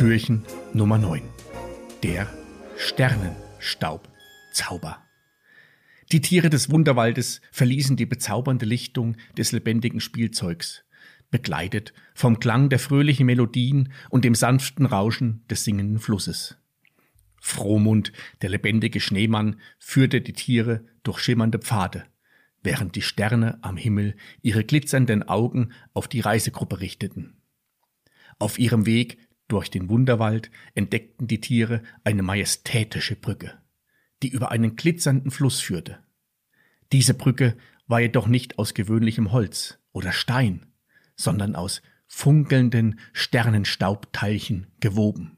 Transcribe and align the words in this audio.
Türchen 0.00 0.42
Nummer 0.72 0.96
9. 0.96 1.20
Der 2.02 2.26
Sternenstaubzauber. 2.78 5.04
Die 6.10 6.22
Tiere 6.22 6.48
des 6.48 6.70
Wunderwaldes 6.70 7.42
verließen 7.52 7.98
die 7.98 8.06
bezaubernde 8.06 8.64
Lichtung 8.64 9.18
des 9.36 9.52
lebendigen 9.52 10.00
Spielzeugs, 10.00 10.84
begleitet 11.30 11.92
vom 12.14 12.40
Klang 12.40 12.70
der 12.70 12.78
fröhlichen 12.78 13.26
Melodien 13.26 13.92
und 14.08 14.24
dem 14.24 14.34
sanften 14.34 14.86
Rauschen 14.86 15.44
des 15.50 15.64
singenden 15.64 15.98
Flusses. 15.98 16.56
Frohmund, 17.38 18.14
der 18.40 18.48
lebendige 18.48 19.00
Schneemann, 19.00 19.60
führte 19.78 20.22
die 20.22 20.32
Tiere 20.32 20.82
durch 21.02 21.18
schimmernde 21.18 21.58
Pfade, 21.58 22.06
während 22.62 22.96
die 22.96 23.02
Sterne 23.02 23.58
am 23.60 23.76
Himmel 23.76 24.16
ihre 24.40 24.64
glitzernden 24.64 25.24
Augen 25.24 25.72
auf 25.92 26.08
die 26.08 26.20
Reisegruppe 26.20 26.80
richteten. 26.80 27.36
Auf 28.38 28.58
ihrem 28.58 28.86
Weg 28.86 29.18
durch 29.50 29.70
den 29.70 29.88
Wunderwald 29.88 30.50
entdeckten 30.74 31.26
die 31.26 31.40
Tiere 31.40 31.82
eine 32.04 32.22
majestätische 32.22 33.16
Brücke, 33.16 33.58
die 34.22 34.28
über 34.28 34.50
einen 34.50 34.76
glitzernden 34.76 35.30
Fluss 35.30 35.60
führte. 35.60 35.98
Diese 36.92 37.14
Brücke 37.14 37.56
war 37.86 38.00
jedoch 38.00 38.26
nicht 38.26 38.58
aus 38.58 38.74
gewöhnlichem 38.74 39.32
Holz 39.32 39.78
oder 39.92 40.12
Stein, 40.12 40.66
sondern 41.16 41.56
aus 41.56 41.82
funkelnden 42.06 42.98
Sternenstaubteilchen 43.12 44.66
gewoben. 44.80 45.36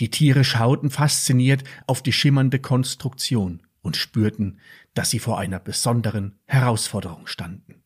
Die 0.00 0.10
Tiere 0.10 0.44
schauten 0.44 0.90
fasziniert 0.90 1.64
auf 1.86 2.02
die 2.02 2.12
schimmernde 2.12 2.58
Konstruktion 2.58 3.62
und 3.82 3.96
spürten, 3.96 4.58
dass 4.94 5.10
sie 5.10 5.18
vor 5.18 5.38
einer 5.38 5.58
besonderen 5.58 6.38
Herausforderung 6.46 7.26
standen. 7.26 7.82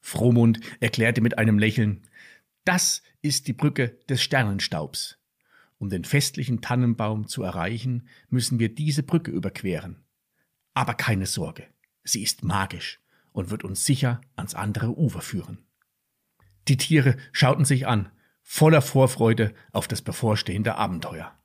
Frohmund 0.00 0.60
erklärte 0.80 1.20
mit 1.20 1.38
einem 1.38 1.58
Lächeln, 1.58 2.02
das 2.66 3.02
ist 3.22 3.46
die 3.46 3.52
Brücke 3.52 3.98
des 4.08 4.22
Sternenstaubs. 4.22 5.18
Um 5.78 5.88
den 5.88 6.04
festlichen 6.04 6.60
Tannenbaum 6.60 7.28
zu 7.28 7.42
erreichen, 7.42 8.08
müssen 8.28 8.58
wir 8.58 8.74
diese 8.74 9.02
Brücke 9.02 9.30
überqueren. 9.30 10.04
Aber 10.74 10.94
keine 10.94 11.26
Sorge, 11.26 11.66
sie 12.02 12.22
ist 12.22 12.42
magisch 12.42 13.00
und 13.32 13.50
wird 13.50 13.64
uns 13.64 13.84
sicher 13.84 14.20
ans 14.34 14.54
andere 14.54 14.98
Ufer 14.98 15.20
führen. 15.20 15.64
Die 16.68 16.76
Tiere 16.76 17.16
schauten 17.32 17.64
sich 17.64 17.86
an, 17.86 18.10
voller 18.42 18.82
Vorfreude 18.82 19.54
auf 19.72 19.86
das 19.86 20.02
bevorstehende 20.02 20.74
Abenteuer. 20.74 21.38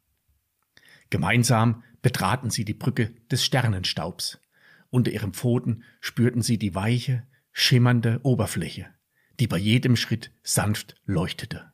Gemeinsam 1.10 1.84
betraten 2.02 2.50
sie 2.50 2.66
die 2.66 2.74
Brücke 2.74 3.14
des 3.30 3.46
Sternenstaubs. 3.46 4.40
Unter 4.90 5.12
ihren 5.12 5.34
Pfoten 5.34 5.84
spürten 6.00 6.42
sie 6.42 6.58
die 6.58 6.74
weiche, 6.74 7.28
schimmernde 7.52 8.22
Oberfläche, 8.24 8.88
die 9.42 9.48
bei 9.48 9.58
jedem 9.58 9.96
Schritt 9.96 10.32
sanft 10.44 10.94
leuchtete. 11.06 11.74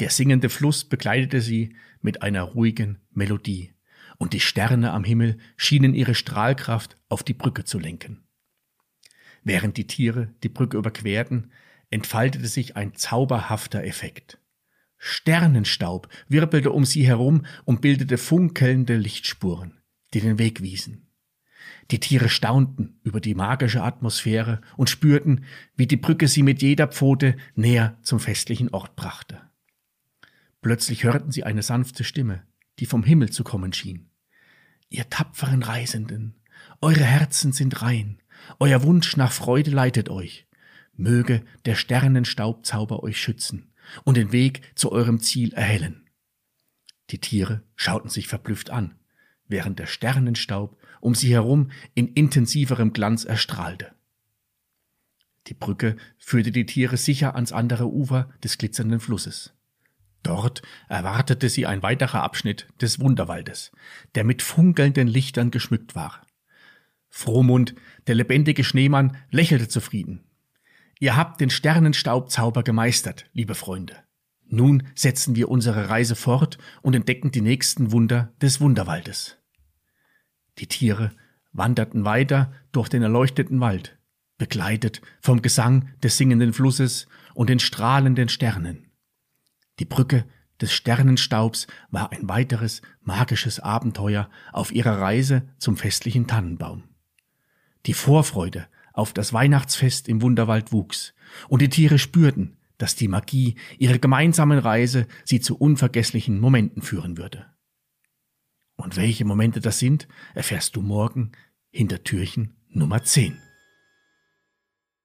Der 0.00 0.10
singende 0.10 0.48
Fluss 0.48 0.84
begleitete 0.84 1.40
sie 1.40 1.76
mit 2.02 2.22
einer 2.22 2.42
ruhigen 2.42 2.98
Melodie, 3.12 3.74
und 4.18 4.32
die 4.32 4.40
Sterne 4.40 4.90
am 4.90 5.04
Himmel 5.04 5.38
schienen 5.56 5.94
ihre 5.94 6.16
Strahlkraft 6.16 6.96
auf 7.08 7.22
die 7.22 7.34
Brücke 7.34 7.62
zu 7.62 7.78
lenken. 7.78 8.24
Während 9.44 9.76
die 9.76 9.86
Tiere 9.86 10.34
die 10.42 10.48
Brücke 10.48 10.76
überquerten, 10.76 11.52
entfaltete 11.90 12.48
sich 12.48 12.76
ein 12.76 12.96
zauberhafter 12.96 13.84
Effekt. 13.84 14.40
Sternenstaub 14.96 16.08
wirbelte 16.26 16.72
um 16.72 16.84
sie 16.84 17.06
herum 17.06 17.46
und 17.66 17.80
bildete 17.80 18.18
funkelnde 18.18 18.96
Lichtspuren, 18.96 19.80
die 20.12 20.20
den 20.20 20.40
Weg 20.40 20.60
wiesen. 20.60 21.07
Die 21.90 22.00
Tiere 22.00 22.28
staunten 22.28 23.00
über 23.02 23.20
die 23.20 23.34
magische 23.34 23.82
Atmosphäre 23.82 24.60
und 24.76 24.90
spürten, 24.90 25.44
wie 25.76 25.86
die 25.86 25.96
Brücke 25.96 26.28
sie 26.28 26.42
mit 26.42 26.62
jeder 26.62 26.88
Pfote 26.88 27.36
näher 27.54 27.98
zum 28.02 28.20
festlichen 28.20 28.70
Ort 28.70 28.96
brachte. 28.96 29.40
Plötzlich 30.60 31.04
hörten 31.04 31.30
sie 31.30 31.44
eine 31.44 31.62
sanfte 31.62 32.04
Stimme, 32.04 32.44
die 32.78 32.86
vom 32.86 33.04
Himmel 33.04 33.30
zu 33.30 33.44
kommen 33.44 33.72
schien. 33.72 34.10
Ihr 34.88 35.08
tapferen 35.08 35.62
Reisenden, 35.62 36.34
eure 36.80 37.04
Herzen 37.04 37.52
sind 37.52 37.82
rein, 37.82 38.20
euer 38.58 38.82
Wunsch 38.82 39.16
nach 39.16 39.32
Freude 39.32 39.70
leitet 39.70 40.08
euch. 40.08 40.46
Möge 40.94 41.44
der 41.64 41.76
Sternenstaubzauber 41.76 43.02
euch 43.02 43.20
schützen 43.20 43.72
und 44.04 44.16
den 44.16 44.32
Weg 44.32 44.72
zu 44.74 44.90
eurem 44.90 45.20
Ziel 45.20 45.52
erhellen. 45.54 46.08
Die 47.10 47.20
Tiere 47.20 47.62
schauten 47.76 48.10
sich 48.10 48.26
verblüfft 48.26 48.70
an, 48.70 48.98
während 49.48 49.78
der 49.78 49.86
Sternenstaub 49.86 50.76
um 51.00 51.14
sie 51.14 51.32
herum 51.32 51.70
in 51.94 52.08
intensiverem 52.08 52.92
Glanz 52.92 53.24
erstrahlte. 53.24 53.92
Die 55.46 55.54
Brücke 55.54 55.96
führte 56.18 56.52
die 56.52 56.66
Tiere 56.66 56.96
sicher 56.96 57.34
ans 57.34 57.52
andere 57.52 57.90
Ufer 57.90 58.28
des 58.44 58.58
glitzernden 58.58 59.00
Flusses. 59.00 59.54
Dort 60.22 60.62
erwartete 60.88 61.48
sie 61.48 61.66
ein 61.66 61.82
weiterer 61.82 62.22
Abschnitt 62.22 62.68
des 62.80 63.00
Wunderwaldes, 63.00 63.72
der 64.14 64.24
mit 64.24 64.42
funkelnden 64.42 65.08
Lichtern 65.08 65.50
geschmückt 65.50 65.94
war. 65.94 66.26
Frohmund, 67.08 67.74
der 68.06 68.14
lebendige 68.14 68.64
Schneemann, 68.64 69.16
lächelte 69.30 69.68
zufrieden. 69.68 70.24
Ihr 71.00 71.16
habt 71.16 71.40
den 71.40 71.50
Sternenstaubzauber 71.50 72.62
gemeistert, 72.62 73.26
liebe 73.32 73.54
Freunde. 73.54 73.96
Nun 74.48 74.84
setzen 74.94 75.36
wir 75.36 75.50
unsere 75.50 75.90
Reise 75.90 76.16
fort 76.16 76.58
und 76.82 76.94
entdecken 76.94 77.30
die 77.30 77.42
nächsten 77.42 77.92
Wunder 77.92 78.32
des 78.40 78.60
Wunderwaldes. 78.60 79.36
Die 80.58 80.66
Tiere 80.66 81.12
wanderten 81.52 82.04
weiter 82.04 82.52
durch 82.72 82.88
den 82.88 83.02
erleuchteten 83.02 83.60
Wald, 83.60 83.98
begleitet 84.38 85.02
vom 85.20 85.42
Gesang 85.42 85.90
des 86.02 86.16
singenden 86.16 86.52
Flusses 86.52 87.06
und 87.34 87.50
den 87.50 87.58
strahlenden 87.58 88.28
Sternen. 88.28 88.90
Die 89.78 89.84
Brücke 89.84 90.24
des 90.60 90.72
Sternenstaubs 90.72 91.66
war 91.90 92.10
ein 92.12 92.28
weiteres 92.28 92.82
magisches 93.02 93.60
Abenteuer 93.60 94.28
auf 94.52 94.72
ihrer 94.72 95.00
Reise 95.00 95.48
zum 95.58 95.76
festlichen 95.76 96.26
Tannenbaum. 96.26 96.84
Die 97.86 97.94
Vorfreude 97.94 98.66
auf 98.92 99.12
das 99.12 99.32
Weihnachtsfest 99.32 100.08
im 100.08 100.22
Wunderwald 100.22 100.72
wuchs, 100.72 101.14
und 101.48 101.62
die 101.62 101.68
Tiere 101.68 101.98
spürten, 101.98 102.57
dass 102.78 102.96
die 102.96 103.08
Magie 103.08 103.56
ihrer 103.78 103.98
gemeinsamen 103.98 104.58
Reise 104.58 105.06
sie 105.24 105.40
zu 105.40 105.56
unvergesslichen 105.56 106.40
Momenten 106.40 106.82
führen 106.82 107.18
würde. 107.18 107.46
Und 108.76 108.96
welche 108.96 109.24
Momente 109.24 109.60
das 109.60 109.78
sind, 109.78 110.08
erfährst 110.34 110.76
du 110.76 110.82
morgen 110.82 111.32
hinter 111.70 112.04
Türchen 112.04 112.56
Nummer 112.68 113.02
10. 113.02 113.38